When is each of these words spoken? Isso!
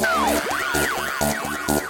Isso! 0.00 1.31